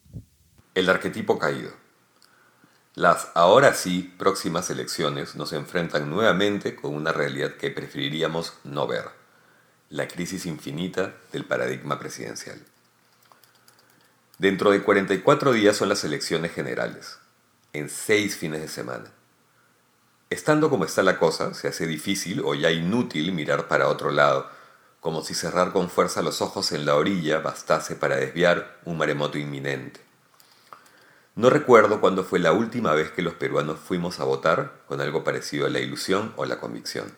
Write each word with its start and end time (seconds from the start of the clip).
El 0.75 0.91
arquetipo 0.91 1.39
caído. 1.39 1.73
Las 2.95 3.29
ahora 3.35 3.73
sí 3.73 4.13
próximas 4.19 4.69
elecciones 4.69 5.35
nos 5.35 5.55
enfrentan 5.55 6.11
nuevamente 6.11 6.77
con 6.77 6.95
una 6.95 7.13
realidad 7.13 7.57
que 7.57 7.71
preferiríamos 7.71 8.53
no 8.65 8.87
ver, 8.87 9.07
la 9.89 10.07
crisis 10.07 10.45
infinita 10.45 11.15
del 11.33 11.47
paradigma 11.47 11.99
presidencial. 11.99 12.61
Dentro 14.39 14.71
de 14.71 14.83
44 14.83 15.53
días 15.53 15.79
son 15.79 15.89
las 15.89 16.05
elecciones 16.05 16.53
generales, 16.53 17.19
en 17.73 17.89
seis 17.89 18.37
fines 18.37 18.61
de 18.61 18.69
semana. 18.69 19.11
Estando 20.29 20.69
como 20.69 20.85
está 20.85 21.03
la 21.03 21.19
cosa, 21.19 21.55
se 21.55 21.69
hace 21.69 21.87
difícil 21.87 22.43
o 22.45 22.55
ya 22.55 22.71
inútil 22.71 23.33
mirar 23.33 23.67
para 23.67 23.89
otro 23.89 24.11
lado, 24.11 24.51
como 25.01 25.23
si 25.23 25.33
cerrar 25.33 25.73
con 25.73 25.89
fuerza 25.89 26.21
los 26.21 26.43
ojos 26.43 26.73
en 26.73 26.85
la 26.85 26.97
orilla 26.97 27.39
bastase 27.39 27.97
para 27.97 28.17
desviar 28.17 28.79
un 28.85 28.99
maremoto 28.99 29.39
inminente. 29.39 30.01
No 31.35 31.49
recuerdo 31.49 32.03
cuándo 32.03 32.23
fue 32.23 32.39
la 32.39 32.53
última 32.53 32.93
vez 32.93 33.11
que 33.13 33.23
los 33.23 33.35
peruanos 33.35 33.79
fuimos 33.79 34.21
a 34.21 34.25
votar 34.25 34.83
con 34.87 35.01
algo 35.01 35.25
parecido 35.25 35.65
a 35.65 35.71
la 35.71 35.81
ilusión 35.81 36.35
o 36.37 36.45
la 36.45 36.61
convicción. 36.61 37.17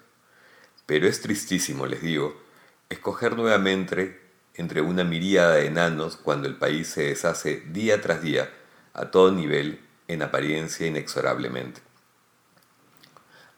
Pero 0.87 1.09
es 1.09 1.21
tristísimo, 1.21 1.87
les 1.87 2.01
digo, 2.01 2.41
escoger 2.89 3.37
nuevamente 3.37 4.28
entre 4.59 4.83
una 4.83 5.05
miríada 5.05 5.55
de 5.55 5.67
enanos 5.67 6.17
cuando 6.17 6.49
el 6.49 6.57
país 6.57 6.89
se 6.89 7.05
deshace 7.05 7.63
día 7.69 8.03
tras 8.03 8.21
día, 8.21 8.51
a 8.93 9.07
todo 9.11 9.33
nivel, 9.33 9.81
en 10.09 10.21
apariencia 10.23 10.87
inexorablemente. 10.87 11.81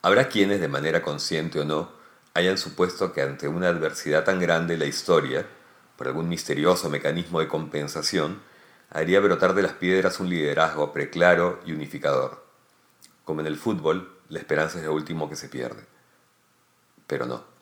Habrá 0.03 0.29
quienes, 0.29 0.61
de 0.61 0.69
manera 0.69 1.03
consciente 1.03 1.59
o 1.59 1.65
no, 1.65 1.91
hayan 2.35 2.59
supuesto 2.59 3.13
que 3.13 3.23
ante 3.23 3.49
una 3.49 3.69
adversidad 3.69 4.25
tan 4.25 4.39
grande 4.39 4.77
la 4.77 4.85
historia, 4.85 5.47
por 5.97 6.07
algún 6.07 6.29
misterioso 6.29 6.91
mecanismo 6.91 7.41
de 7.41 7.49
compensación, 7.49 8.43
haría 8.91 9.21
brotar 9.21 9.55
de 9.55 9.63
las 9.63 9.73
piedras 9.73 10.21
un 10.21 10.29
liderazgo 10.29 10.93
preclaro 10.93 11.61
y 11.65 11.73
unificador. 11.73 12.45
Como 13.25 13.41
en 13.41 13.47
el 13.47 13.57
fútbol, 13.57 14.19
la 14.29 14.39
esperanza 14.39 14.79
es 14.79 14.85
lo 14.85 14.93
último 14.93 15.31
que 15.31 15.37
se 15.37 15.49
pierde. 15.49 15.85
Pero 17.07 17.25
no. 17.27 17.60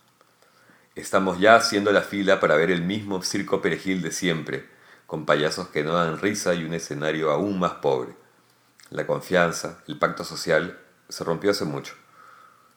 Estamos 0.99 1.39
ya 1.39 1.55
haciendo 1.55 1.93
la 1.93 2.03
fila 2.03 2.41
para 2.41 2.57
ver 2.57 2.73
el 2.73 2.83
mismo 2.83 3.23
circo 3.23 3.63
perejil 3.63 4.03
de 4.03 4.11
siempre, 4.11 4.69
con 5.07 5.27
payasos 5.27 5.69
que 5.69 5.85
no 5.85 5.93
dan 5.93 6.19
risa 6.19 6.55
y 6.55 6.65
un 6.65 6.75
escenario 6.75 7.31
aún 7.31 7.61
más 7.61 7.75
pobre. 7.75 8.17
La 8.91 9.07
confianza, 9.07 9.79
el 9.87 9.97
pacto 9.97 10.25
social, 10.25 10.81
se 11.09 11.23
rompió 11.23 11.53
hace 11.53 11.65
mucho. 11.65 11.95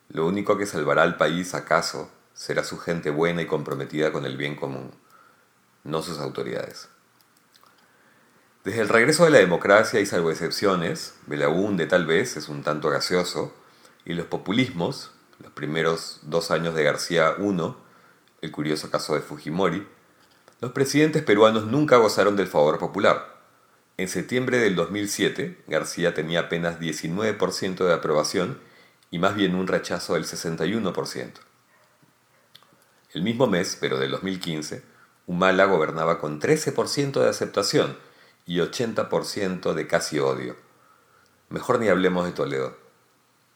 Lo 0.09 0.27
único 0.27 0.55
que 0.55 0.67
salvará 0.67 1.01
al 1.01 1.17
país, 1.17 1.55
acaso, 1.55 2.11
será 2.35 2.63
su 2.63 2.77
gente 2.77 3.09
buena 3.09 3.41
y 3.41 3.47
comprometida 3.47 4.11
con 4.11 4.27
el 4.27 4.37
bien 4.37 4.55
común, 4.55 4.91
no 5.83 6.03
sus 6.03 6.19
autoridades. 6.19 6.89
Desde 8.63 8.81
el 8.81 8.89
regreso 8.89 9.25
de 9.25 9.31
la 9.31 9.39
democracia 9.39 9.99
y 9.99 10.05
salvo 10.05 10.29
excepciones, 10.29 11.15
Belaúnde 11.25 11.87
tal 11.87 12.05
vez 12.05 12.37
es 12.37 12.49
un 12.49 12.61
tanto 12.61 12.91
gaseoso, 12.91 13.51
y 14.05 14.13
los 14.13 14.27
populismos, 14.27 15.09
los 15.39 15.51
primeros 15.53 16.19
dos 16.21 16.51
años 16.51 16.75
de 16.75 16.83
García 16.83 17.33
I, 17.39 17.73
el 18.41 18.51
curioso 18.51 18.89
caso 18.89 19.13
de 19.13 19.21
Fujimori, 19.21 19.87
los 20.61 20.71
presidentes 20.71 21.21
peruanos 21.23 21.67
nunca 21.67 21.97
gozaron 21.97 22.35
del 22.35 22.47
favor 22.47 22.79
popular. 22.79 23.39
En 23.97 24.07
septiembre 24.07 24.57
del 24.57 24.75
2007, 24.75 25.63
García 25.67 26.15
tenía 26.15 26.41
apenas 26.41 26.79
19% 26.79 27.85
de 27.85 27.93
aprobación 27.93 28.59
y 29.11 29.19
más 29.19 29.35
bien 29.35 29.53
un 29.53 29.67
rechazo 29.67 30.15
del 30.15 30.25
61%. 30.25 31.33
El 33.13 33.21
mismo 33.21 33.45
mes, 33.45 33.77
pero 33.79 33.99
del 33.99 34.11
2015, 34.11 34.83
Humala 35.27 35.65
gobernaba 35.65 36.19
con 36.19 36.39
13% 36.39 37.21
de 37.21 37.29
aceptación 37.29 37.97
y 38.47 38.57
80% 38.57 39.73
de 39.73 39.87
casi 39.87 40.17
odio. 40.19 40.55
Mejor 41.49 41.79
ni 41.79 41.89
hablemos 41.89 42.25
de 42.25 42.31
Toledo. 42.31 42.75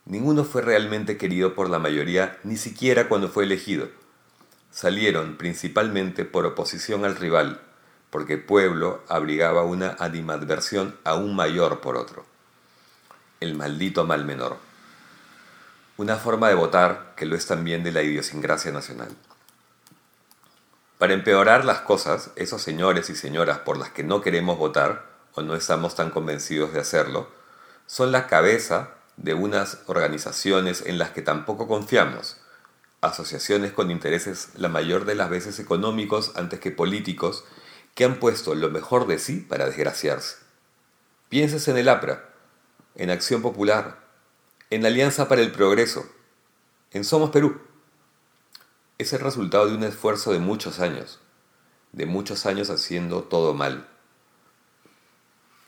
Ninguno 0.06 0.44
fue 0.44 0.62
realmente 0.62 1.18
querido 1.18 1.56
por 1.56 1.70
la 1.70 1.80
mayoría, 1.80 2.38
ni 2.44 2.58
siquiera 2.58 3.10
cuando 3.10 3.30
fue 3.30 3.46
elegido 3.46 3.90
salieron 4.76 5.38
principalmente 5.38 6.26
por 6.26 6.46
oposición 6.46 7.06
al 7.06 7.16
rival, 7.16 7.62
porque 8.10 8.38
Pueblo 8.38 9.02
abrigaba 9.08 9.64
una 9.64 9.96
animadversión 10.00 11.00
aún 11.06 11.34
mayor 11.34 11.80
por 11.80 11.96
otro. 11.96 12.26
El 13.40 13.56
maldito 13.56 14.06
mal 14.06 14.26
menor. 14.26 14.58
Una 15.96 16.18
forma 16.18 16.50
de 16.50 16.56
votar 16.56 17.14
que 17.16 17.26
lo 17.26 17.38
es 17.38 17.46
también 17.46 17.86
de 17.86 17.94
la 17.94 18.02
idiosincrasia 18.02 18.74
nacional. 18.74 19.16
Para 20.98 21.14
empeorar 21.14 21.64
las 21.64 21.80
cosas, 21.80 22.32
esos 22.36 22.62
señores 22.62 23.10
y 23.10 23.16
señoras 23.16 23.60
por 23.60 23.78
las 23.78 23.92
que 23.92 24.04
no 24.04 24.20
queremos 24.20 24.58
votar, 24.58 25.06
o 25.36 25.42
no 25.42 25.56
estamos 25.56 25.96
tan 25.96 26.10
convencidos 26.10 26.74
de 26.74 26.82
hacerlo, 26.82 27.30
son 27.86 28.12
la 28.12 28.28
cabeza 28.28 28.90
de 29.16 29.36
unas 29.36 29.78
organizaciones 29.86 30.84
en 30.86 30.98
las 30.98 31.12
que 31.12 31.22
tampoco 31.22 31.66
confiamos, 31.66 32.42
asociaciones 33.06 33.72
con 33.72 33.92
intereses 33.92 34.50
la 34.56 34.70
mayor 34.70 35.06
de 35.06 35.16
las 35.16 35.30
veces 35.30 35.60
económicos 35.60 36.32
antes 36.36 36.60
que 36.60 36.72
políticos, 36.72 37.46
que 37.94 38.04
han 38.04 38.20
puesto 38.20 38.56
lo 38.56 38.70
mejor 38.70 39.08
de 39.08 39.20
sí 39.20 39.38
para 39.40 39.66
desgraciarse. 39.66 40.38
Pienses 41.30 41.68
en 41.68 41.78
el 41.78 41.90
APRA, 41.90 42.30
en 42.96 43.10
Acción 43.10 43.42
Popular, 43.42 44.04
en 44.70 44.86
Alianza 44.86 45.28
para 45.28 45.42
el 45.42 45.52
Progreso, 45.52 46.10
en 46.92 47.04
Somos 47.04 47.30
Perú. 47.30 47.62
Es 48.98 49.14
el 49.14 49.20
resultado 49.20 49.68
de 49.68 49.76
un 49.76 49.84
esfuerzo 49.84 50.32
de 50.32 50.40
muchos 50.40 50.80
años, 50.80 51.20
de 51.92 52.06
muchos 52.06 52.46
años 52.46 52.70
haciendo 52.70 53.24
todo 53.24 53.54
mal. 53.54 53.88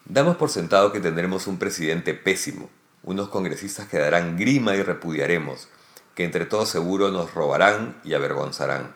Damos 0.06 0.38
por 0.38 0.50
sentado 0.50 0.92
que 0.92 1.02
tendremos 1.02 1.48
un 1.48 1.60
presidente 1.60 2.14
pésimo, 2.14 2.70
unos 3.04 3.30
congresistas 3.30 3.88
que 3.88 3.98
darán 3.98 4.38
grima 4.38 4.76
y 4.76 4.82
repudiaremos, 4.82 5.68
que 6.18 6.24
entre 6.24 6.48
todos 6.48 6.68
seguro 6.68 7.12
nos 7.12 7.36
robarán 7.36 8.02
y 8.04 8.16
avergonzarán. 8.16 8.96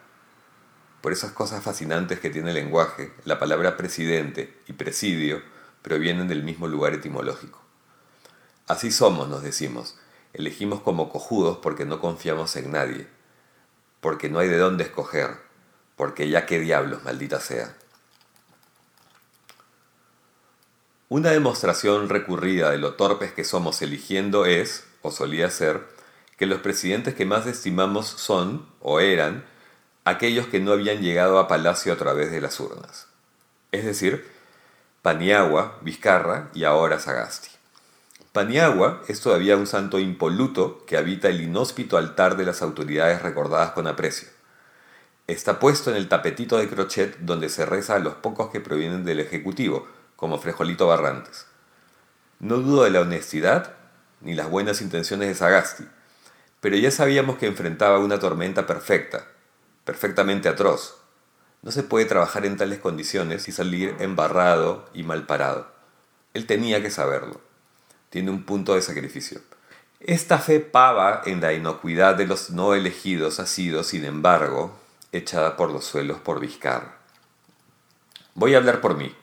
Por 1.02 1.14
esas 1.14 1.32
cosas 1.34 1.64
fascinantes 1.64 2.20
que 2.20 2.32
tiene 2.32 2.50
el 2.50 2.56
lenguaje, 2.56 3.14
la 3.26 3.38
palabra 3.38 3.78
presidente 3.78 4.58
y 4.68 4.74
presidio 4.74 5.44
provienen 5.84 6.28
del 6.28 6.42
mismo 6.42 6.68
lugar 6.68 6.96
etimológico. 6.96 7.62
Así 8.68 8.92
somos, 8.92 9.30
nos 9.30 9.44
decimos, 9.44 10.00
elegimos 10.34 10.82
como 10.82 11.10
cojudos 11.10 11.60
porque 11.62 11.86
no 11.86 12.00
confiamos 12.00 12.56
en 12.56 12.72
nadie, 12.72 13.08
porque 14.00 14.28
no 14.28 14.40
hay 14.40 14.48
de 14.48 14.58
dónde 14.58 14.86
escoger, 14.86 15.38
porque 15.98 16.28
ya 16.28 16.48
qué 16.48 16.60
diablos, 16.60 17.04
maldita 17.04 17.40
sea. 17.40 17.76
Una 21.08 21.30
demostración 21.30 22.10
recurrida 22.10 22.72
de 22.72 22.80
lo 22.80 22.96
torpes 22.96 23.32
que 23.32 23.44
somos 23.44 23.84
eligiendo 23.84 24.48
es, 24.48 24.88
o 25.04 25.12
solía 25.12 25.52
ser, 25.52 26.01
que 26.42 26.48
los 26.48 26.62
presidentes 26.62 27.14
que 27.14 27.28
más 27.28 27.46
estimamos 27.46 28.08
son, 28.08 28.66
o 28.82 29.00
eran, 29.00 29.46
aquellos 30.06 30.48
que 30.48 30.60
no 30.60 30.72
habían 30.72 31.04
llegado 31.04 31.38
a 31.38 31.48
Palacio 31.48 31.94
a 31.94 31.98
través 31.98 32.32
de 32.32 32.42
las 32.42 32.60
urnas. 32.60 33.06
Es 33.72 33.86
decir, 33.86 34.28
Paniagua, 35.04 35.78
Vizcarra 35.82 36.50
y 36.56 36.64
ahora 36.64 36.98
Sagasti. 36.98 37.52
Paniagua 38.32 39.04
es 39.08 39.22
todavía 39.22 39.56
un 39.56 39.68
santo 39.68 40.00
impoluto 40.00 40.84
que 40.88 40.98
habita 40.98 41.30
el 41.30 41.42
inhóspito 41.42 41.96
altar 41.96 42.38
de 42.38 42.46
las 42.46 42.64
autoridades 42.64 43.22
recordadas 43.22 43.74
con 43.74 43.86
aprecio. 43.86 44.30
Está 45.28 45.60
puesto 45.60 45.92
en 45.92 45.96
el 45.96 46.10
tapetito 46.10 46.58
de 46.58 46.68
crochet 46.68 47.20
donde 47.20 47.50
se 47.50 47.68
reza 47.68 47.98
a 47.98 48.00
los 48.00 48.16
pocos 48.16 48.50
que 48.50 48.62
provienen 48.62 49.06
del 49.06 49.20
Ejecutivo, 49.20 49.88
como 50.16 50.40
Frejolito 50.40 50.88
Barrantes. 50.88 51.46
No 52.40 52.58
dudo 52.58 52.86
de 52.86 52.90
la 52.90 53.02
honestidad 53.02 53.76
ni 54.22 54.34
las 54.34 54.50
buenas 54.50 54.82
intenciones 54.82 55.28
de 55.28 55.36
Sagasti, 55.36 55.84
pero 56.62 56.78
ya 56.78 56.92
sabíamos 56.92 57.38
que 57.38 57.48
enfrentaba 57.48 58.00
una 58.00 58.20
tormenta 58.20 58.66
perfecta, 58.66 59.28
perfectamente 59.84 60.48
atroz. 60.48 60.96
No 61.64 61.72
se 61.72 61.84
puede 61.84 62.06
trabajar 62.06 62.46
en 62.46 62.56
tales 62.56 62.80
condiciones 62.80 63.48
y 63.48 63.52
salir 63.52 63.96
embarrado 64.00 64.90
y 64.94 65.04
mal 65.04 65.26
parado. 65.26 65.68
Él 66.34 66.46
tenía 66.46 66.82
que 66.82 66.90
saberlo. 66.90 67.42
Tiene 68.10 68.32
un 68.32 68.44
punto 68.44 68.76
de 68.76 68.82
sacrificio. 68.82 69.42
Esta 70.00 70.38
fe 70.40 70.60
pava 70.60 71.22
en 71.26 71.42
la 71.42 71.54
inocuidad 71.54 72.16
de 72.16 72.26
los 72.26 72.50
no 72.50 72.74
elegidos 72.74 73.40
ha 73.40 73.46
sido, 73.46 73.84
sin 73.84 74.06
embargo, 74.06 74.80
echada 75.12 75.58
por 75.58 75.72
los 75.72 75.86
suelos 75.86 76.20
por 76.20 76.40
Vizcarra. 76.40 76.98
Voy 78.34 78.56
a 78.56 78.58
hablar 78.58 78.82
por 78.82 78.98
mí. 78.98 79.16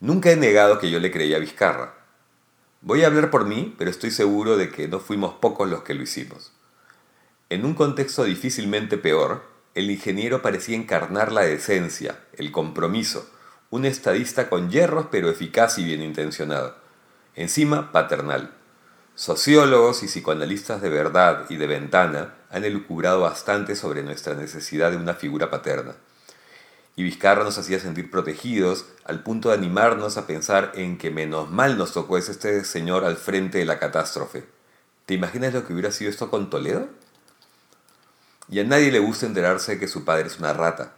Nunca 0.00 0.30
he 0.30 0.36
negado 0.36 0.78
que 0.78 0.90
yo 0.90 1.00
le 1.00 1.10
creía 1.10 1.36
a 1.36 1.40
Vizcarra. 1.40 1.94
Voy 2.82 3.02
a 3.02 3.06
hablar 3.06 3.30
por 3.30 3.46
mí, 3.46 3.74
pero 3.78 3.90
estoy 3.90 4.10
seguro 4.10 4.56
de 4.56 4.70
que 4.70 4.86
no 4.86 5.00
fuimos 5.00 5.34
pocos 5.34 5.68
los 5.68 5.82
que 5.82 5.94
lo 5.94 6.02
hicimos. 6.02 6.52
En 7.48 7.64
un 7.64 7.74
contexto 7.74 8.24
difícilmente 8.24 8.98
peor, 8.98 9.44
el 9.74 9.90
ingeniero 9.90 10.42
parecía 10.42 10.76
encarnar 10.76 11.32
la 11.32 11.42
decencia, 11.42 12.20
el 12.34 12.52
compromiso, 12.52 13.28
un 13.70 13.84
estadista 13.84 14.48
con 14.48 14.70
hierros 14.70 15.06
pero 15.10 15.28
eficaz 15.28 15.78
y 15.78 15.84
bien 15.84 16.02
intencionado. 16.02 16.76
Encima, 17.34 17.92
paternal. 17.92 18.52
Sociólogos 19.14 20.02
y 20.02 20.06
psicoanalistas 20.06 20.82
de 20.82 20.90
verdad 20.90 21.46
y 21.48 21.56
de 21.56 21.66
ventana 21.66 22.34
han 22.50 22.64
elucubrado 22.64 23.20
bastante 23.20 23.74
sobre 23.74 24.02
nuestra 24.02 24.34
necesidad 24.34 24.90
de 24.90 24.96
una 24.96 25.14
figura 25.14 25.50
paterna. 25.50 25.94
Y 26.96 27.02
Vizcarra 27.02 27.44
nos 27.44 27.58
hacía 27.58 27.78
sentir 27.78 28.10
protegidos 28.10 28.86
al 29.04 29.22
punto 29.22 29.50
de 29.50 29.54
animarnos 29.54 30.16
a 30.16 30.26
pensar 30.26 30.72
en 30.74 30.96
que 30.96 31.10
menos 31.10 31.50
mal 31.50 31.76
nos 31.76 31.92
tocó 31.92 32.16
este 32.16 32.64
señor 32.64 33.04
al 33.04 33.18
frente 33.18 33.58
de 33.58 33.66
la 33.66 33.78
catástrofe. 33.78 34.46
¿Te 35.04 35.12
imaginas 35.12 35.52
lo 35.52 35.66
que 35.66 35.74
hubiera 35.74 35.92
sido 35.92 36.10
esto 36.10 36.30
con 36.30 36.48
Toledo? 36.48 36.88
Y 38.48 38.60
a 38.60 38.64
nadie 38.64 38.90
le 38.90 38.98
gusta 38.98 39.26
enterarse 39.26 39.72
de 39.72 39.78
que 39.78 39.88
su 39.88 40.06
padre 40.06 40.28
es 40.28 40.38
una 40.38 40.54
rata. 40.54 40.94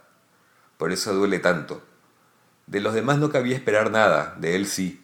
Por 0.77 0.93
eso 0.93 1.13
duele 1.13 1.39
tanto. 1.39 1.83
De 2.65 2.79
los 2.79 2.93
demás 2.93 3.17
no 3.17 3.29
cabía 3.29 3.55
esperar 3.55 3.91
nada, 3.91 4.35
de 4.39 4.55
él 4.55 4.67
sí. 4.67 5.03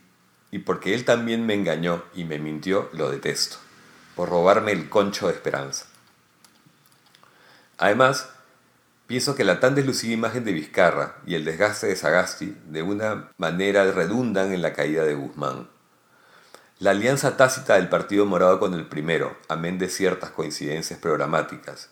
Y 0.49 0.59
porque 0.59 0.93
él 0.93 1.03
también 1.03 1.45
me 1.45 1.55
engañó 1.55 2.05
y 2.13 2.23
me 2.23 2.39
mintió, 2.39 2.89
lo 2.93 3.11
detesto. 3.11 3.57
Por 4.15 4.29
robarme 4.29 4.71
el 4.71 4.87
concho 4.87 5.27
de 5.27 5.33
esperanza. 5.33 5.87
Además, 7.77 8.29
pienso 9.07 9.35
que 9.35 9.43
la 9.43 9.59
tan 9.59 9.75
deslucida 9.75 10.13
imagen 10.13 10.43
de 10.43 10.53
Vizcarra 10.53 11.17
y 11.25 11.35
el 11.35 11.45
desgaste 11.45 11.87
de 11.87 11.95
Sagasti 11.95 12.57
de 12.67 12.81
una 12.81 13.29
manera 13.37 13.89
redundan 13.91 14.51
en 14.51 14.61
la 14.61 14.73
caída 14.73 15.03
de 15.03 15.15
Guzmán. 15.15 15.69
La 16.79 16.91
alianza 16.91 17.37
tácita 17.37 17.75
del 17.75 17.87
Partido 17.87 18.25
Morado 18.25 18.59
con 18.59 18.73
el 18.73 18.85
primero, 18.87 19.37
amén 19.47 19.77
de 19.77 19.89
ciertas 19.89 20.31
coincidencias 20.31 20.99
programáticas, 20.99 21.89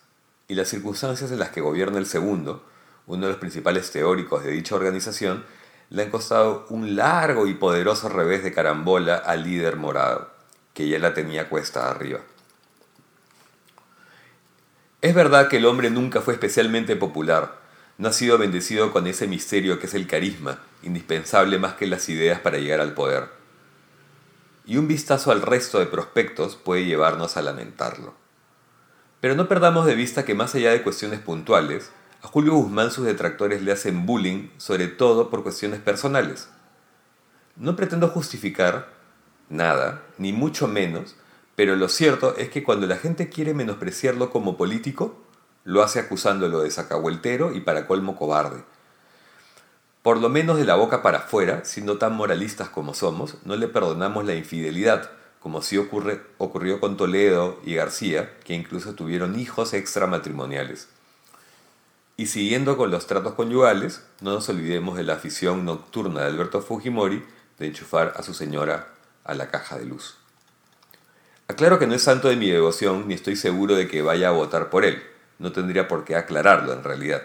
y 0.47 0.55
las 0.55 0.67
circunstancias 0.67 1.31
en 1.31 1.39
las 1.39 1.51
que 1.51 1.61
gobierna 1.61 1.99
el 1.99 2.05
segundo, 2.05 2.65
uno 3.07 3.25
de 3.25 3.31
los 3.31 3.39
principales 3.39 3.91
teóricos 3.91 4.43
de 4.43 4.51
dicha 4.51 4.75
organización, 4.75 5.45
le 5.89 6.03
han 6.03 6.09
costado 6.09 6.65
un 6.69 6.95
largo 6.95 7.47
y 7.47 7.53
poderoso 7.53 8.09
revés 8.09 8.43
de 8.43 8.51
carambola 8.51 9.15
al 9.15 9.43
líder 9.43 9.77
morado, 9.77 10.31
que 10.73 10.87
ya 10.87 10.99
la 10.99 11.13
tenía 11.13 11.47
cuesta 11.47 11.89
arriba. 11.89 12.19
Es 15.03 15.13
verdad 15.13 15.49
que 15.49 15.57
el 15.57 15.65
hombre 15.65 15.89
nunca 15.89 16.21
fue 16.21 16.33
especialmente 16.33 16.95
popular, 16.95 17.59
no 17.97 18.07
ha 18.07 18.13
sido 18.13 18.37
bendecido 18.37 18.93
con 18.93 19.05
ese 19.05 19.27
misterio 19.27 19.77
que 19.77 19.87
es 19.87 19.93
el 19.95 20.07
carisma, 20.07 20.59
indispensable 20.81 21.59
más 21.59 21.73
que 21.73 21.87
las 21.87 22.07
ideas 22.07 22.39
para 22.39 22.57
llegar 22.57 22.79
al 22.79 22.93
poder. 22.93 23.27
Y 24.65 24.77
un 24.77 24.87
vistazo 24.87 25.33
al 25.33 25.41
resto 25.41 25.79
de 25.79 25.87
prospectos 25.87 26.55
puede 26.55 26.85
llevarnos 26.85 27.35
a 27.35 27.41
lamentarlo. 27.41 28.13
Pero 29.19 29.35
no 29.35 29.49
perdamos 29.49 29.85
de 29.85 29.95
vista 29.95 30.23
que 30.23 30.35
más 30.35 30.55
allá 30.55 30.71
de 30.71 30.83
cuestiones 30.83 31.19
puntuales, 31.19 31.91
a 32.21 32.29
Julio 32.29 32.53
Guzmán 32.53 32.89
sus 32.89 33.03
detractores 33.03 33.61
le 33.61 33.73
hacen 33.73 34.05
bullying, 34.05 34.51
sobre 34.55 34.87
todo 34.87 35.29
por 35.29 35.43
cuestiones 35.43 35.81
personales. 35.81 36.47
No 37.57 37.75
pretendo 37.75 38.07
justificar 38.07 38.87
nada, 39.49 40.01
ni 40.17 40.31
mucho 40.31 40.69
menos, 40.69 41.17
pero 41.55 41.75
lo 41.75 41.87
cierto 41.87 42.35
es 42.35 42.49
que 42.49 42.63
cuando 42.63 42.87
la 42.87 42.97
gente 42.97 43.29
quiere 43.29 43.53
menospreciarlo 43.53 44.31
como 44.31 44.57
político, 44.57 45.15
lo 45.63 45.83
hace 45.83 45.99
acusándolo 45.99 46.61
de 46.61 46.71
sacahueltero 46.71 47.53
y 47.53 47.61
para 47.61 47.87
colmo 47.87 48.15
cobarde. 48.15 48.63
Por 50.01 50.17
lo 50.17 50.29
menos 50.29 50.57
de 50.57 50.65
la 50.65 50.75
boca 50.75 51.01
para 51.01 51.19
afuera, 51.19 51.63
siendo 51.63 51.97
tan 51.97 52.13
moralistas 52.13 52.69
como 52.69 52.93
somos, 52.93 53.37
no 53.45 53.55
le 53.55 53.67
perdonamos 53.67 54.25
la 54.25 54.35
infidelidad, 54.35 55.11
como 55.39 55.61
sí 55.61 55.77
ocurre, 55.77 56.21
ocurrió 56.37 56.79
con 56.79 56.97
Toledo 56.97 57.59
y 57.63 57.75
García, 57.75 58.37
que 58.43 58.53
incluso 58.53 58.95
tuvieron 58.95 59.39
hijos 59.39 59.73
extramatrimoniales. 59.73 60.89
Y 62.17 62.27
siguiendo 62.27 62.77
con 62.77 62.91
los 62.91 63.07
tratos 63.07 63.33
conyugales, 63.33 64.05
no 64.21 64.33
nos 64.33 64.49
olvidemos 64.49 64.97
de 64.97 65.03
la 65.03 65.13
afición 65.13 65.65
nocturna 65.65 66.21
de 66.21 66.27
Alberto 66.27 66.61
Fujimori 66.61 67.23
de 67.57 67.67
enchufar 67.67 68.13
a 68.15 68.23
su 68.23 68.33
señora 68.33 68.89
a 69.23 69.33
la 69.35 69.49
caja 69.49 69.77
de 69.77 69.85
luz. 69.85 70.17
Aclaro 71.47 71.77
que 71.77 71.87
no 71.87 71.93
es 71.93 72.03
santo 72.03 72.29
de 72.29 72.37
mi 72.37 72.49
devoción 72.49 73.07
ni 73.07 73.13
estoy 73.13 73.35
seguro 73.35 73.75
de 73.75 73.87
que 73.87 74.01
vaya 74.01 74.29
a 74.29 74.31
votar 74.31 74.69
por 74.69 74.85
él, 74.85 75.03
no 75.39 75.51
tendría 75.51 75.87
por 75.89 76.05
qué 76.05 76.15
aclararlo 76.15 76.71
en 76.71 76.83
realidad. 76.83 77.23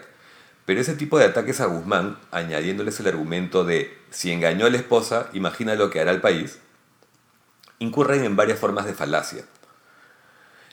Pero 0.65 0.81
ese 0.81 0.93
tipo 0.93 1.17
de 1.17 1.25
ataques 1.25 1.61
a 1.61 1.65
Guzmán, 1.65 2.19
añadiéndoles 2.31 2.99
el 2.99 3.07
argumento 3.07 3.63
de 3.63 3.97
si 4.11 4.31
engañó 4.31 4.65
a 4.65 4.69
la 4.69 4.77
esposa, 4.77 5.29
imagina 5.33 5.75
lo 5.75 5.89
que 5.89 6.01
hará 6.01 6.11
el 6.11 6.21
país, 6.21 6.59
incurren 7.79 8.25
en 8.25 8.35
varias 8.35 8.59
formas 8.59 8.85
de 8.85 8.93
falacia. 8.93 9.45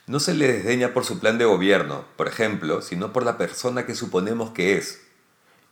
No 0.07 0.19
se 0.19 0.33
le 0.33 0.51
desdeña 0.51 0.93
por 0.93 1.05
su 1.05 1.19
plan 1.19 1.37
de 1.37 1.45
gobierno, 1.45 2.05
por 2.15 2.27
ejemplo, 2.27 2.81
sino 2.81 3.11
por 3.11 3.25
la 3.25 3.37
persona 3.37 3.85
que 3.85 3.95
suponemos 3.95 4.51
que 4.51 4.77
es. 4.77 5.01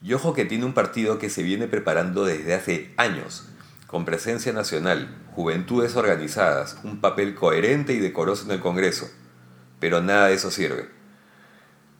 Y 0.01 0.13
ojo 0.13 0.33
que 0.33 0.45
tiene 0.45 0.65
un 0.65 0.73
partido 0.73 1.19
que 1.19 1.29
se 1.29 1.43
viene 1.43 1.67
preparando 1.67 2.25
desde 2.25 2.53
hace 2.53 2.93
años, 2.97 3.47
con 3.95 4.03
presencia 4.03 4.51
nacional, 4.51 5.07
juventudes 5.35 5.95
organizadas, 5.95 6.75
un 6.83 6.99
papel 6.99 7.33
coherente 7.33 7.93
y 7.93 7.99
decoroso 7.99 8.43
en 8.43 8.51
el 8.51 8.59
Congreso. 8.59 9.09
Pero 9.79 10.01
nada 10.01 10.27
de 10.27 10.33
eso 10.33 10.51
sirve. 10.51 10.89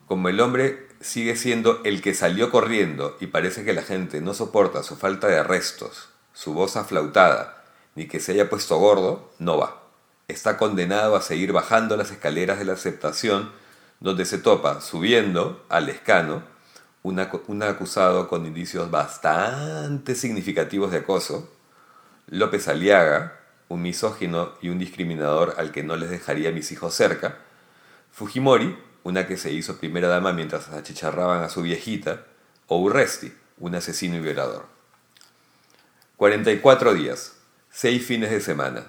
Como 0.05 0.27
el 0.27 0.41
hombre 0.41 0.89
sigue 0.99 1.37
siendo 1.37 1.79
el 1.85 2.01
que 2.01 2.13
salió 2.13 2.51
corriendo 2.51 3.15
y 3.21 3.27
parece 3.27 3.63
que 3.63 3.71
la 3.71 3.81
gente 3.81 4.19
no 4.19 4.33
soporta 4.33 4.83
su 4.83 4.97
falta 4.97 5.27
de 5.27 5.39
arrestos, 5.39 6.09
su 6.33 6.53
voz 6.53 6.75
aflautada, 6.75 7.63
ni 7.95 8.09
que 8.09 8.19
se 8.19 8.33
haya 8.33 8.49
puesto 8.49 8.77
gordo, 8.77 9.31
no 9.39 9.57
va. 9.57 9.81
Está 10.27 10.57
condenado 10.57 11.15
a 11.15 11.21
seguir 11.21 11.53
bajando 11.53 11.95
las 11.95 12.11
escaleras 12.11 12.59
de 12.59 12.65
la 12.65 12.73
aceptación, 12.73 13.53
donde 14.01 14.25
se 14.25 14.37
topa 14.37 14.81
subiendo 14.81 15.65
al 15.69 15.87
escano 15.87 16.43
un 17.03 17.63
acusado 17.63 18.27
con 18.27 18.45
indicios 18.45 18.91
bastante 18.91 20.13
significativos 20.13 20.91
de 20.91 20.97
acoso, 20.97 21.55
López 22.27 22.67
Aliaga, 22.67 23.39
un 23.67 23.81
misógino 23.81 24.53
y 24.61 24.69
un 24.69 24.79
discriminador 24.79 25.55
al 25.57 25.71
que 25.71 25.83
no 25.83 25.95
les 25.95 26.09
dejaría 26.09 26.51
mis 26.51 26.71
hijos 26.71 26.93
cerca, 26.93 27.39
Fujimori, 28.11 28.77
una 29.03 29.27
que 29.27 29.37
se 29.37 29.51
hizo 29.51 29.77
primera 29.77 30.07
dama 30.07 30.33
mientras 30.33 30.69
achicharraban 30.69 31.43
a 31.43 31.49
su 31.49 31.61
viejita, 31.61 32.25
o 32.67 32.79
Urresti, 32.79 33.33
un 33.59 33.75
asesino 33.75 34.15
y 34.15 34.21
violador. 34.21 34.65
44 36.17 36.93
días, 36.93 37.35
Seis 37.77 38.05
fines 38.05 38.31
de 38.31 38.39
semana. 38.39 38.87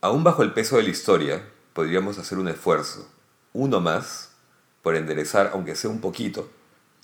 Aún 0.00 0.24
bajo 0.24 0.42
el 0.42 0.54
peso 0.54 0.78
de 0.78 0.84
la 0.84 0.88
historia, 0.88 1.46
podríamos 1.74 2.18
hacer 2.18 2.38
un 2.38 2.48
esfuerzo, 2.48 3.06
uno 3.52 3.82
más, 3.82 4.30
por 4.80 4.96
enderezar, 4.96 5.50
aunque 5.52 5.76
sea 5.76 5.90
un 5.90 6.00
poquito, 6.00 6.50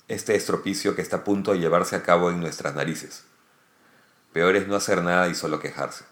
este 0.07 0.35
estropicio 0.35 0.95
que 0.95 1.03
está 1.03 1.17
a 1.17 1.23
punto 1.23 1.51
de 1.51 1.59
llevarse 1.59 1.95
a 1.95 2.01
cabo 2.01 2.31
en 2.31 2.39
nuestras 2.39 2.73
narices. 2.73 3.25
Peor 4.37 4.55
es 4.55 4.67
no 4.67 4.75
hacer 4.75 5.01
nada 5.01 5.27
y 5.29 5.33
solo 5.33 5.59
quejarse. 5.59 6.05